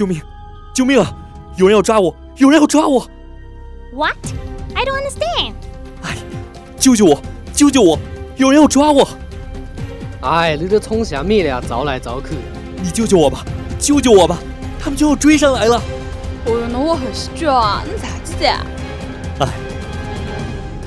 [0.00, 0.18] 救命！
[0.72, 1.12] 救命啊！
[1.56, 2.16] 有人要抓我！
[2.36, 3.06] 有人要抓我
[3.92, 4.16] ！What?
[4.74, 5.52] I don't understand.
[6.02, 6.16] 哎，
[6.78, 7.20] 救救我！
[7.52, 7.98] 救救我！
[8.36, 9.06] 有人要抓我！
[10.22, 11.60] 哎，你这冲啥米了？
[11.60, 12.28] 招来招去！
[12.82, 13.44] 你救救我吧！
[13.78, 14.38] 救救我吧！
[14.82, 15.76] 他们就要追上来了！
[16.46, 17.82] 哦哟，那我很喜剧啊！
[17.84, 18.48] 你咋子的？
[19.40, 19.52] 哎，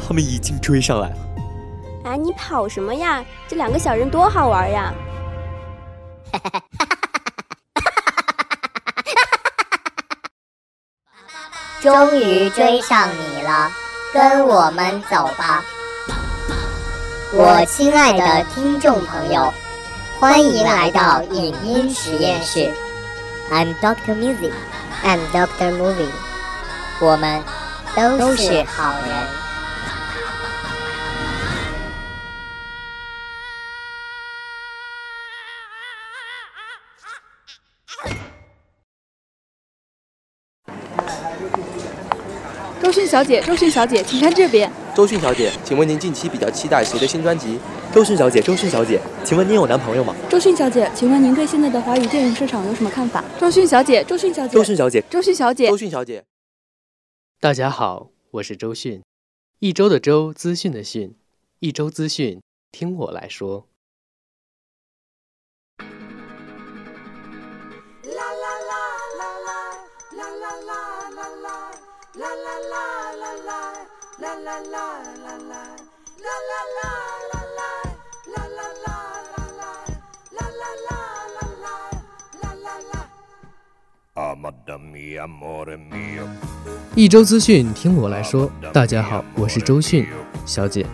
[0.08, 1.16] 他们已经追上来了！
[2.06, 3.24] 哎，你跑什么呀？
[3.48, 4.92] 这两个小人多好玩呀！
[6.32, 6.88] 哈哈哈哈哈！
[11.84, 13.70] 终于追上你了，
[14.14, 15.62] 跟我们走吧，
[17.34, 19.54] 我亲爱的听众朋友，
[20.18, 22.72] 欢迎来到影音实验室。
[23.52, 26.08] I'm Doctor Music，I'm Doctor Movie，
[27.02, 27.44] 我们
[28.18, 29.43] 都是好人。
[43.14, 44.68] 小姐，周迅小姐，请看这边。
[44.96, 47.60] 周迅小姐，请问您近期比较期待谁的新专辑？
[47.94, 50.16] 周迅小姐，周迅小姐，请问您有男朋友吗？
[50.28, 53.24] 周迅小姐，请问您对现在的华语电影市场有什么看法？
[53.40, 56.24] 周迅小姐，周迅小姐，周迅小姐，周迅小姐，周迅小姐。
[57.40, 59.04] 大家好，我是周迅，
[59.60, 61.14] 一周的周，资讯的讯，
[61.60, 62.42] 一周资讯，
[62.72, 63.68] 听我来说。
[86.96, 88.52] 一周资讯，听我来说。
[88.72, 90.06] 大家好，我是周迅
[90.46, 90.86] 小姐。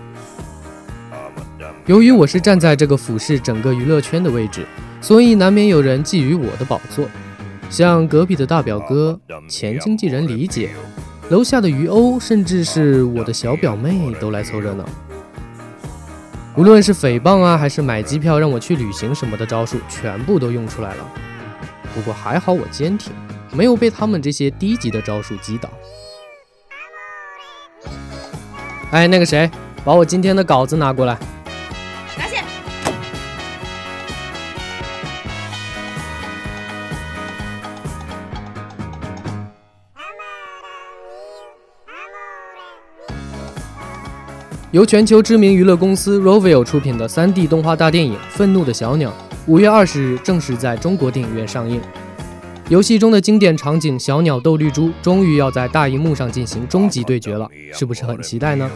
[1.85, 4.65] 由于我是站在这个俯视整个娱乐圈的位置，
[5.01, 7.05] 所以难免有人觊觎我的宝座，
[7.69, 10.69] 像隔壁的大表哥、前经纪人李姐。
[11.29, 14.83] 楼下的鱼欧，甚至是我的小表妹都来凑热闹。
[16.55, 21.05] 无论是诽谤啊，还是买机票让我去旅行什么的招数，全部都用出来了。
[21.93, 23.13] 不过还好我坚挺，
[23.53, 25.69] 没有被他们这些低级的招数击倒。
[28.89, 29.49] 哎，那个谁，
[29.85, 31.15] 把我今天的稿子拿过来。
[44.71, 49.09] 由全球知名娱乐公司 Rovio 出品的 3D 动画大电影《愤怒的小鸟》，
[49.47, 51.81] 五月二十日正式在中国电影院上映。
[52.67, 58.69] 游戏中的经典场景“小鸟斗绿珠”终于要在大荧幕上进行终极对决了，是不是很期待呢？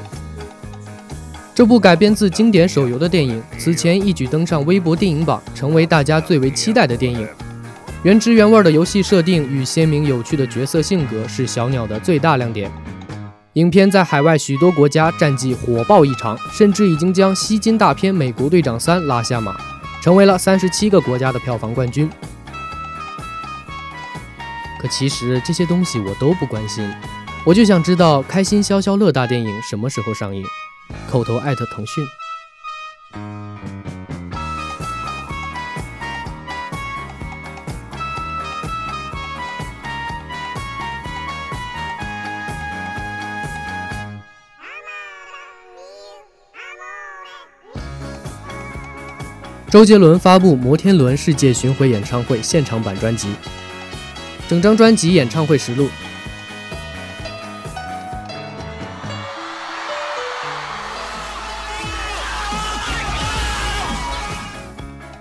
[1.53, 7.27] 这部改编自经典手游的电影，此前一举登上微博电影榜，成为大家最为期待的电影。
[8.01, 12.71] 原汁原味的游戏设定与鲜明有趣的角色性格是小鸟的最大亮点。
[13.53, 19.55] 影片在海外许多国家战绩火爆异常，甚至已经将吸金大片《美国队长三》拉下马，
[20.01, 22.09] 成为了三十七个国家的票房冠军。
[24.81, 26.91] 可其实这些东西我都不关心，
[27.45, 30.43] 我就想知道开心消消乐大电影什么时候上映，
[31.07, 32.03] 口头艾特腾讯。
[49.73, 53.33] 周杰伦发布《摩天轮世界巡回演唱会》现场版专辑，
[54.47, 55.89] 整张专辑演唱会实录。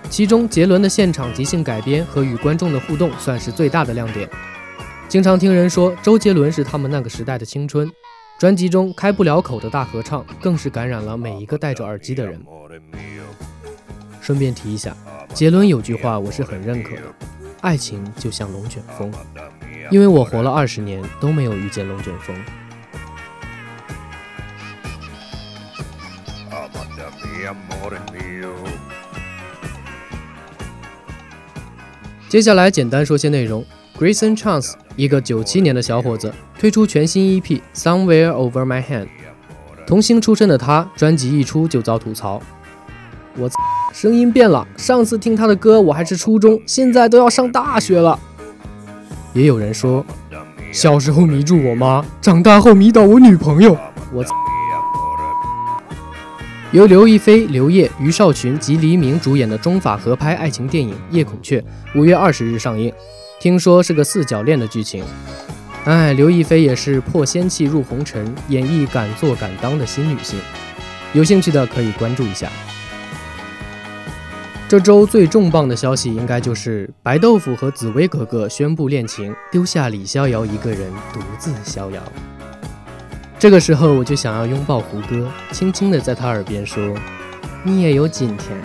[0.07, 4.29] 其中，杰伦的现场即兴改编和与观众的互动算是最大的亮点。
[5.09, 7.91] 经常听人说周杰伦是他们那个时代的青春，
[8.37, 12.39] 专辑中开不了口的大合唱更是感染了每一个戴着耳机的人。
[14.23, 14.95] 顺便提一下，
[15.33, 17.01] 杰伦有句话我是很认可的：
[17.59, 19.11] 爱情就像龙卷风，
[19.91, 22.33] 因为我活了二十年都没有遇见龙卷风。
[32.29, 33.65] 接下来简单说些内容
[33.99, 39.05] ：Grayson Chance，一个九七年的小伙子，推出全新 EP《Somewhere Over My Head》。
[39.85, 42.41] 童星出身的他，专辑一出就遭吐槽。
[43.35, 43.49] 我
[43.91, 48.17] 声音变了，上次听他的歌我还是初中，现在都要上大学了。
[49.33, 50.05] 也有人说，
[50.71, 53.75] 小时候迷住我妈，长大后迷倒我女朋友。
[54.11, 54.23] 我
[56.71, 61.59] 由刘亦菲、刘烨、于少群及黎明主演的中法合拍爱情电影《夜孔雀》
[61.95, 62.91] 五月二十日上映。
[63.39, 65.03] 听说是个四角恋的剧情。
[65.85, 70.39] 哎，刘亦菲也是破仙气入红尘，演绎敢做敢当的新女性。
[71.13, 72.49] 有兴趣的可以关注一下。
[74.69, 82.01] 这周最重磅的消息应该就是白豆腐和紫薇格格宣布恋情，丢下李逍遥一个人独自逍遥。
[83.37, 86.81] 这个时候我就想要拥抱胡歌，轻轻地在他耳边说
[87.61, 88.57] ：“你也有今天。”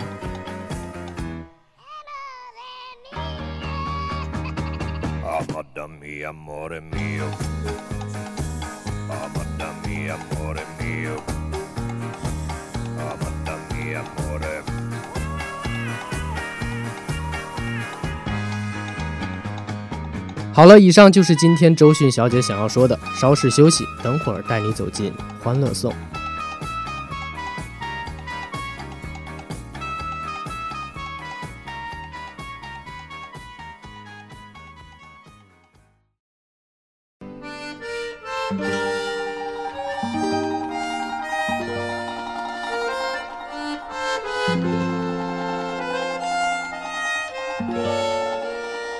[20.59, 22.99] 好了，以上就是今天周迅小姐想要说的。
[23.15, 25.09] 稍事休息，等会儿带你走进
[25.41, 25.89] 《欢乐颂》。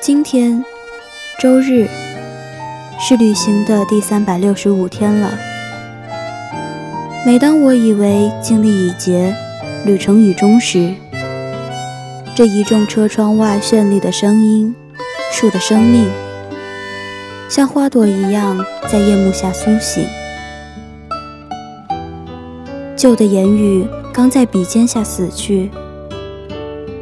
[0.01, 0.63] 今天。
[1.39, 1.87] 周日
[2.99, 5.31] 是旅行的第三百六十五天了。
[7.25, 9.33] 每当我以为经历已竭，
[9.85, 10.93] 旅程已终时，
[12.35, 14.75] 这一众车窗外绚丽的声音，
[15.31, 16.09] 树的生命，
[17.47, 18.59] 像花朵一样
[18.91, 20.05] 在夜幕下苏醒。
[22.97, 25.71] 旧的言语刚在笔尖下死去，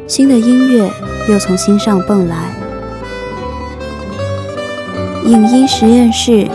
[0.05, 0.87] 新的音乐
[1.27, 2.56] 又从心上蹦来。
[5.27, 6.49] 影音实验室，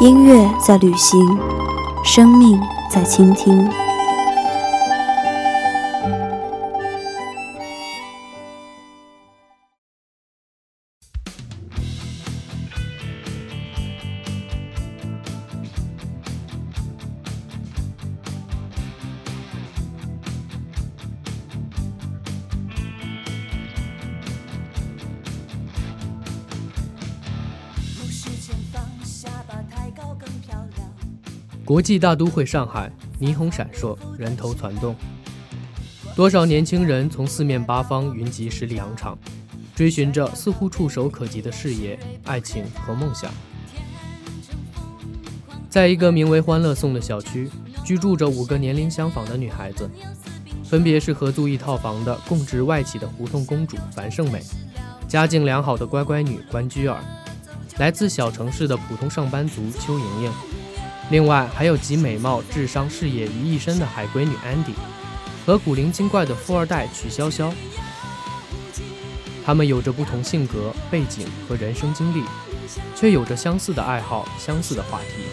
[0.00, 1.38] 音乐在旅行，
[2.04, 2.60] 生命
[2.90, 3.87] 在倾听。
[31.68, 34.96] 国际大都会上海，霓虹闪烁，人头攒动。
[36.16, 39.18] 多少年轻人从四面八方云集十里洋场，
[39.74, 43.30] 追寻着似乎触手可及的事业、爱情和梦想。
[45.68, 47.50] 在一个名为“欢乐颂”的小区，
[47.84, 49.90] 居住着五个年龄相仿的女孩子，
[50.64, 54.42] 分别是合租一套房的供职外企的胡同公主樊胜美，
[55.06, 56.98] 家境良好的乖乖女关雎尔，
[57.76, 60.32] 来自小城市的普通上班族邱莹莹。
[61.10, 64.74] 另外还有集美貌、智商、事业于一身的海归女 Andy，
[65.46, 67.50] 和古灵精怪的富二代曲筱绡。
[69.44, 72.22] 他们有着不同性格、背景和人生经历，
[72.94, 75.24] 却有着相似的爱好、相似的话题。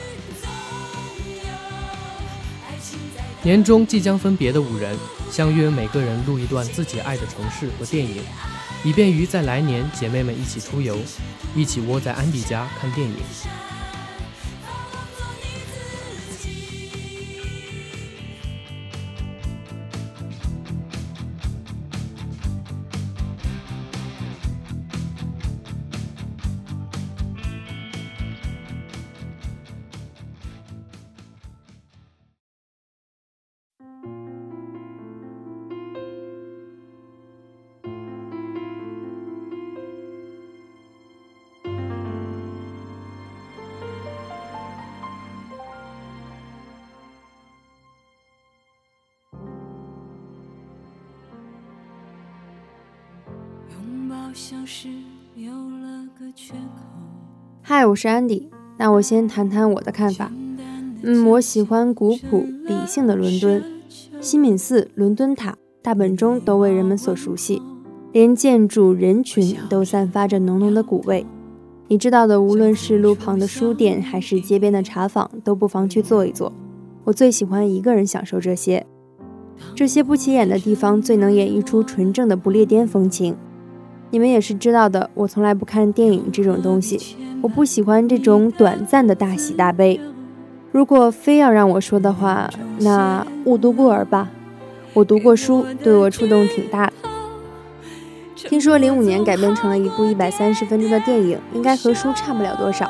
[3.43, 4.97] 年终即将分别的五人
[5.29, 8.23] 相约，每个人录一段自己爱的城市和电影，
[8.85, 10.97] 以便于在来年姐妹们一起出游，
[11.53, 13.17] 一起窝在安迪家看电影。
[57.61, 58.49] 嗨，我是安迪。
[58.77, 60.29] 那我先谈谈我的看法。
[61.01, 63.63] 嗯，我喜欢古朴理性的伦敦，
[64.19, 67.61] 西敏寺、伦敦塔、大本钟都为人们所熟悉，
[68.11, 71.25] 连建筑、人群都散发着浓浓的古味。
[71.87, 76.51] 你知道的，无论是路旁的书店，还是街边的茶坊，都不妨去坐一坐。
[77.05, 78.85] 我最喜欢一个人享受这些，
[79.73, 83.37] 这些不起眼的地方，最能演绎出纯正的不列颠风情。
[84.11, 89.99] 你们也是知道的，我从来不看电影这种东西，我不喜欢这种短暂的大喜大悲。
[90.71, 94.29] 如果非要让我说的话，那误读过儿吧。
[94.93, 96.93] 我读过书，对我触动挺大的。
[98.35, 102.89] 听说零五年改编成了一部一百三十分钟的电影，应该和书差不了多少。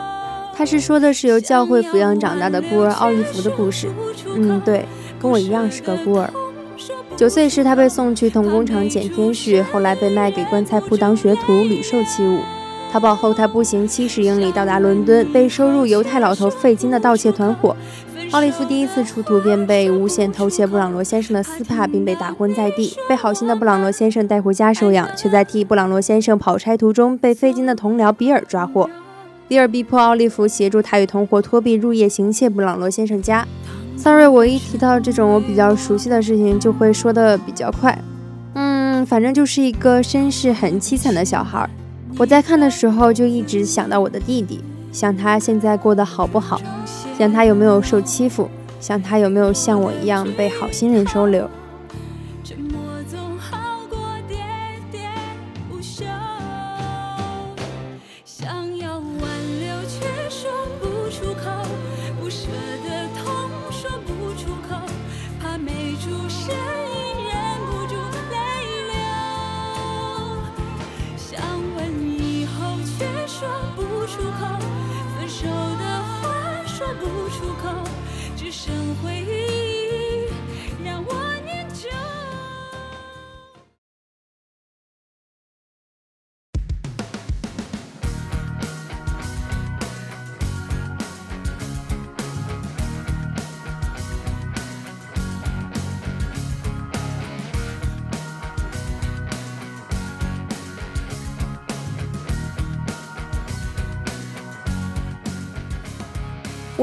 [0.54, 3.88] 他是说的是由教会抚养长大的孤儿奥利弗的故事。
[4.36, 4.86] 嗯，对，
[5.20, 6.30] 跟我一样是个孤儿。
[7.18, 12.40] 九岁时，他被送去童工厂捡天使，后来被卖给棺材铺当学徒，屡受欺侮。
[12.92, 17.74] 逃跑后，他步行七十英里到达伦敦，被收入犹太老头费金的盗窃团伙。
[18.32, 22.94] 奥利弗第一次出图便被诬陷偷窃布朗罗先生的丝帕，并被打昏在地。
[23.08, 28.90] 被好心的布朗罗先生带回家收养，却在替布朗罗先生跑差途中被费金的同僚比尔抓获。
[29.48, 33.48] 比尔逼迫奥利弗协助他与同伙托比入夜行窃布朗罗先生家。
[33.98, 37.98] Sorry，我一提到这种我比较熟悉的事情，就会说的比较快。
[38.54, 41.68] 嗯，反正就是一个身世很凄惨的小孩。
[42.18, 44.62] 我在看的时候就一直想到我的弟弟，
[44.92, 46.62] 想他现在过得好不好。
[47.18, 48.50] 想他有没有受欺负？
[48.80, 51.50] 想他有没有像我一样被好心人收留？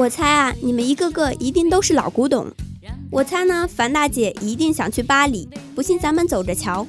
[0.02, 2.50] 我猜啊，你们一个个一定都是老古董。
[3.08, 6.84] 我猜呢，樊大姐一定想去巴黎，不信咱们走着瞧。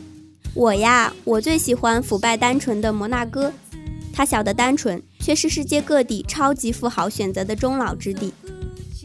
[0.55, 3.53] 我呀，我最喜欢腐败单纯的摩纳哥，
[4.12, 8.34] 它小的单纯，却是世界各地超级富豪选择的终老之地。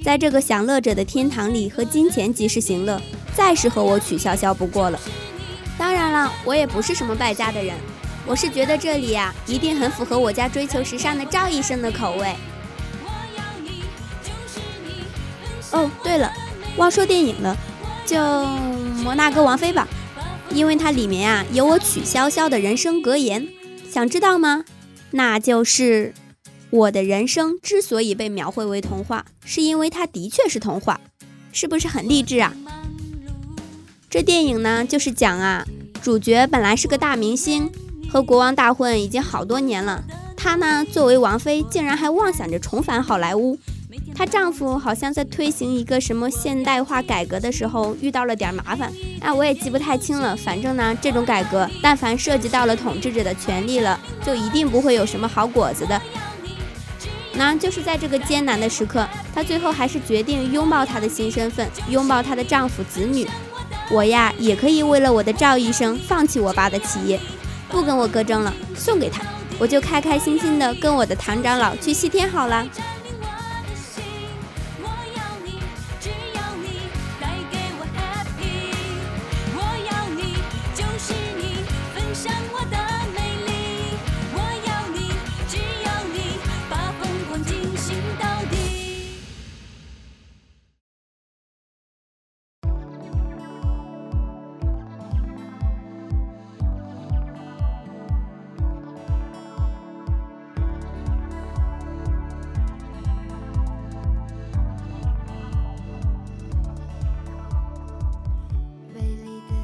[0.03, 2.99] 在这个享乐者的天堂里，和金钱及时行乐，
[3.37, 4.99] 再适合我曲筱绡不过了。
[5.77, 7.77] 当然了，我也不是什么败家的人，
[8.27, 12.35] 我是觉得这里呀，一定很符合我家追求时尚的赵医生的口味。
[15.73, 16.33] 哦，对了，
[16.77, 17.57] 忘说电影了，
[18.07, 18.17] 就
[19.03, 19.87] 《摩纳哥王妃》吧，
[20.51, 23.49] 因为它里面啊有我曲筱绡的人生格言，
[23.91, 24.65] 想知道吗？
[25.11, 26.15] 那就是
[26.71, 31.01] 我的人生之所以被描绘为童话，是因为它的确是童话，
[31.53, 32.55] 是不是很励志啊？
[34.11, 35.67] 这电影呢，就是讲啊，
[36.03, 37.71] 主角本来是个大明星，
[38.11, 40.03] 和国王大混已经好多年了，
[40.35, 43.59] 他呢作为王妃，竟然还妄想着重返好莱坞。
[44.19, 50.35] 她丈夫好像在推行一个什么现代化改革的时候遇到了点麻烦，哎，我也记不太清了。
[50.35, 53.97] 反正呢，这种改革但凡涉及到了统治者的权利了，
[54.27, 56.03] 就一定不会有什么好果子的。
[57.35, 63.25] 那就是在这个艰难的时刻，她最后还是决定拥抱她的新身份，拥抱她的丈夫子女。
[63.89, 67.21] 我呀，也可以为了我的赵医生放弃我爸的企业，
[67.69, 69.23] 不跟我哥争了，送给他，
[69.61, 72.67] 我就开开心心的跟我的唐长老去西天好了。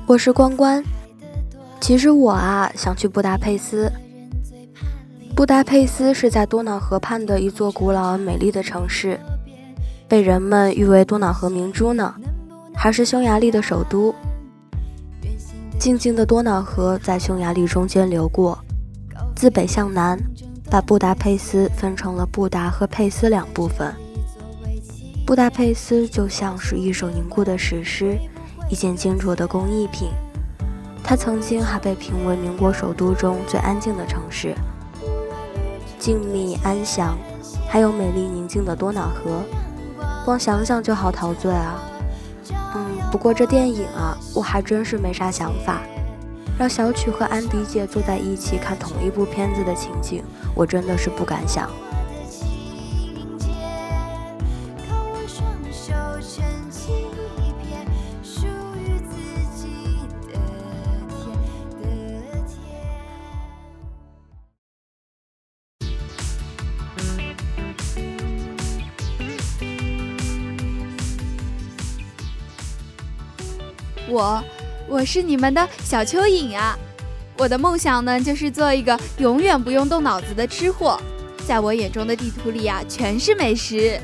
[0.06, 0.84] 我是关关，
[1.80, 3.90] 其实我啊想去布达佩斯。
[5.34, 9.18] 布达佩斯是在多瑙河畔的一座古老而美丽的城市，
[10.06, 12.14] 被人们誉为多瑙河明珠呢，
[12.74, 14.14] 还是匈牙利的首都。
[15.78, 18.58] 静静的多瑙河在匈牙利中间流过，
[19.34, 20.18] 自北向南，
[20.70, 23.90] 把布达佩斯分成了布达和佩斯两部分。
[25.26, 28.18] 布达佩斯就像是一首凝固的史诗。
[28.68, 30.08] 一件精琢的工艺品，
[31.02, 34.54] 它曾经还被评为民国首都中最安静的城市，
[35.98, 37.16] 静谧安详，
[37.68, 39.42] 还有美丽宁静的多瑙河，
[40.24, 41.74] 光想想就好陶醉啊！
[42.74, 45.80] 嗯，不过这电影啊，我还真是没啥想法。
[46.58, 50.22] 让小曲和安迪姐坐在一起看同一部片子的情景，
[50.54, 51.68] 我真的是不敢想。
[74.14, 74.42] 我，
[74.88, 76.78] 我是你们的小蚯蚓啊！
[77.36, 81.00] 我的梦想呢，就是做一个永远不用动脑子的吃货。
[81.44, 84.00] 在我眼中的地图里啊，全是美食。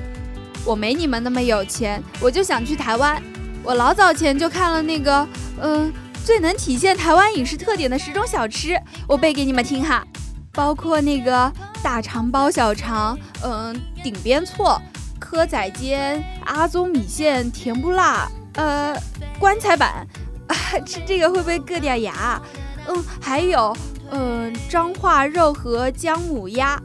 [0.64, 3.22] 我没你们那么有钱，我就想去台湾。
[3.62, 5.28] 我老早前就看了那个，
[5.62, 5.92] 嗯，
[6.24, 8.76] 最能体现台湾饮食特点的十种小吃，
[9.06, 10.04] 我背给你们听哈。
[10.52, 11.50] 包括那个
[11.84, 14.82] 大肠包小肠，嗯，顶边错，
[15.20, 18.94] 蚵仔煎，阿宗米线，甜不辣，呃，
[19.40, 20.06] 棺材板，
[20.48, 20.54] 啊，
[20.86, 22.40] 吃这个会不会硌掉牙？
[22.86, 23.74] 嗯，还有，
[24.10, 26.80] 嗯，彰化肉和姜母鸭，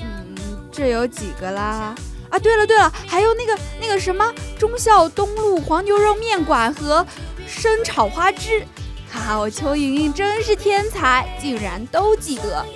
[0.00, 0.36] 嗯，
[0.72, 1.94] 这有几个啦？
[2.28, 7.06] 啊，对了对了，还有那个那个什么忠孝东路黄牛肉面馆和
[7.46, 8.66] 生炒花枝，
[9.08, 12.66] 哈哈，我邱莹莹真是天才，竟然都记得。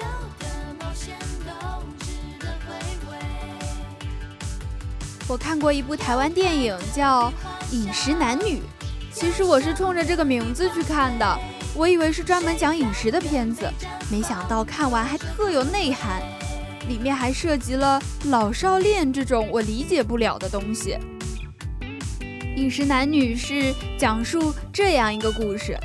[5.29, 7.33] 我看过一部台湾电影叫
[7.73, 8.61] 《饮食男女》，
[9.19, 11.39] 其实我是冲着这个名字去看的，
[11.75, 13.67] 我以为是专门讲饮食的片子，
[14.11, 16.21] 没想到看完还特有内涵，
[16.87, 20.99] 里面还涉及了老少恋这种我理解不了的东西。
[22.57, 25.79] 《饮食男女》是讲述这样一个故事，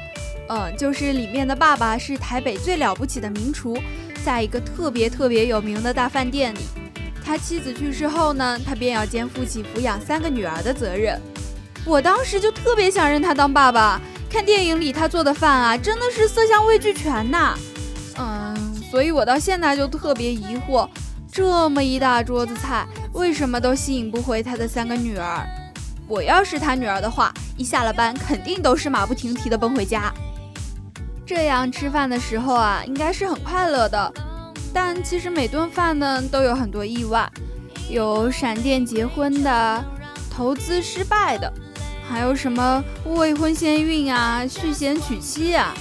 [0.49, 3.77] 嗯，就是里面的爸爸是台北最了不起的名厨，
[4.25, 6.59] 在一个特别特别有名的大饭店里。
[7.23, 11.17] 他妻子去世后呢，他便要肩负起抚养三个女儿的责任。
[11.85, 13.99] 我当时就特别想认他当爸爸。
[14.29, 17.53] 看电影里他做的饭啊，真的是色香味俱全呐。
[18.17, 18.55] 嗯，
[18.89, 20.87] 所以我到现在就特别疑惑，
[21.29, 25.45] 这么一大桌子菜，为什么都吸引不回他的三个女儿？
[26.07, 30.13] 我要是他女儿的话，一下了班肯定都是马不停蹄的奔回家。
[31.25, 34.13] 这样吃饭的时候啊，应该是很快乐的。
[34.73, 37.29] 但其实每顿饭呢都有很多意外，
[37.89, 39.83] 有闪电结婚的，
[40.33, 41.51] 投资失败的，
[42.11, 45.73] 还有什么未婚先孕啊、续弦娶妻啊。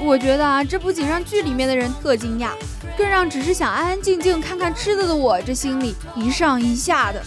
[0.00, 2.50] 我觉得啊，这不仅让剧里面的人特惊讶，
[2.96, 7.22] 更让只是想安安静静看看吃的的我这心里一上一下的。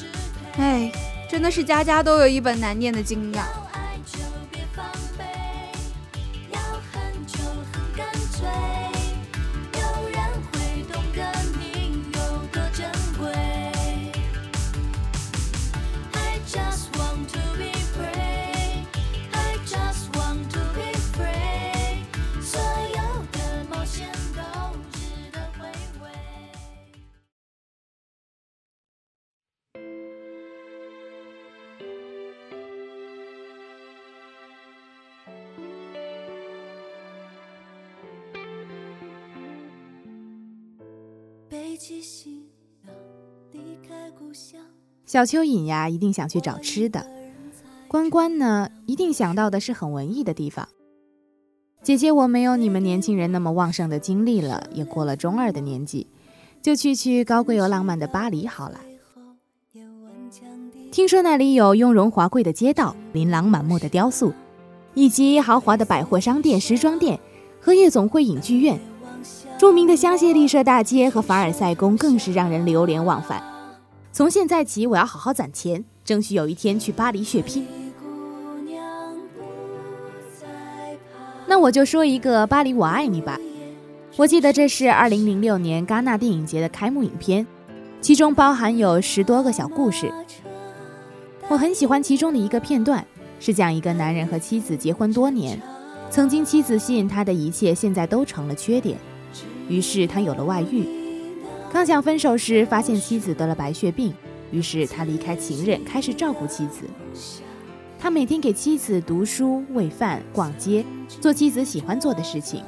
[0.58, 0.92] 哎，
[1.30, 3.48] 真的是家家都有一本难念的经呀。
[41.60, 42.44] 背起行
[42.86, 42.96] 囊
[43.52, 44.62] 离开故乡
[45.06, 47.02] 小蚯蚓呀，一定想去找吃的；
[47.90, 50.70] 关关呢，一定想到的是很文艺的地方。
[51.84, 56.08] 姐姐，我没有你们年轻人那么旺盛的精力了，也过了中二的年纪，
[56.62, 58.80] 就去去高贵又浪漫的巴黎好了。
[60.94, 64.32] 听说那里有雍容华贵的街道、琳琅满目的雕塑，
[64.94, 67.20] 以及豪华的百货商店、时装店
[67.60, 68.80] 和夜总会、影剧院。
[69.60, 73.44] 著名的香榭丽舍大街和凡尔赛宫更是让人流连忘返。
[74.10, 77.68] 从现在起，我要好好攒钱，争取有一天去巴黎血拼。
[81.46, 83.38] 那我就说一个《巴黎我爱你》吧。
[84.16, 87.46] 我记得这是2006年戛纳电影节的开幕影片，
[88.00, 90.10] 其中包含有十多个小故事。
[91.50, 93.06] 我很喜欢其中的一个片段，
[93.42, 95.62] 是讲一个男人和妻子结婚多年，
[96.10, 98.98] 曾经妻子吸引他的一切，现在都成了缺点。
[99.70, 100.84] 于是他有了外遇，
[101.72, 104.12] 刚想分手时，发现妻子得了白血病，
[104.52, 106.82] 于是他离开情人，开始照顾妻子。
[108.00, 110.84] 他每天给妻子读书、喂饭、逛街，
[111.22, 112.64] 做妻子喜欢做的事情。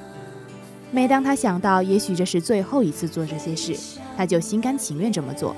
[0.91, 3.75] 每当他想到也许这是最后一次做这些事，
[4.15, 5.55] 他就心甘情愿这么做。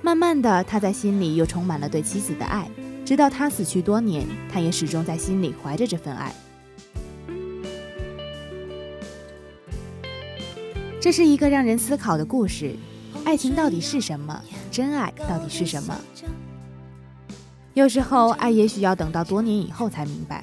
[0.00, 2.68] 慢慢的，他在心里又充满了对妻子的爱，
[3.04, 6.34] 直到他死去多年，他也始终在心里怀着这份爱。
[11.04, 12.74] 这是一个让人思考的故事，
[13.26, 14.40] 爱情到底是什么？
[14.70, 15.94] 真爱到底是什么？
[17.74, 20.42] 有时候，爱也许要等到多年以后才明白。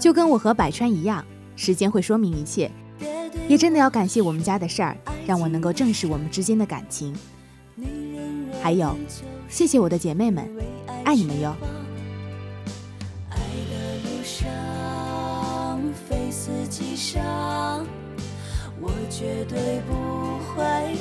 [0.00, 2.68] 就跟我和百川一样，时间会说明一切。
[3.46, 7.14] 也真的要感谢我们家的事儿，让我能够正视我们之间的感情。
[8.60, 8.96] 还有，
[9.48, 10.50] 谢谢我的姐妹们，
[11.04, 11.54] 爱你们哟。
[13.30, 13.38] 爱
[13.70, 17.86] 的路上，非死即伤。
[18.80, 20.96] 我绝对不会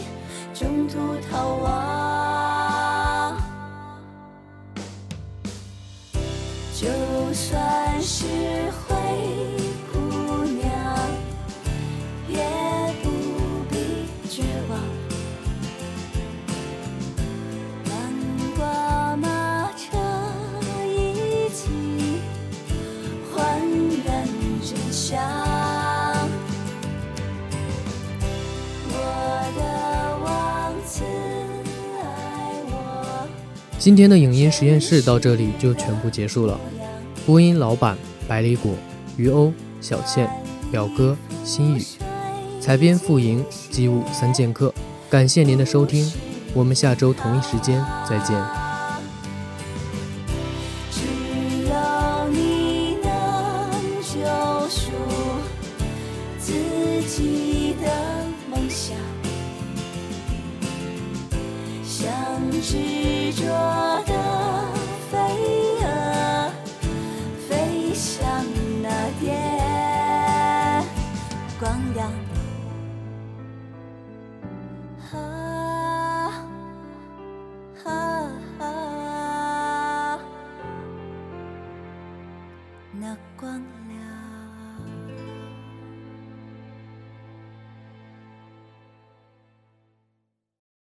[0.53, 3.37] 中途逃亡，
[6.73, 6.87] 就
[7.33, 8.25] 算是。
[33.85, 36.59] 今天的影音实验室到这里就全部结束了。
[37.23, 37.95] 播音老板
[38.27, 38.73] 百里果、
[39.15, 40.27] 于欧、小倩、
[40.71, 41.81] 表哥心雨，
[42.59, 44.73] 采编傅莹、机务三剑客。
[45.07, 46.11] 感谢您的收听，
[46.55, 48.64] 我们下周同一时间再见。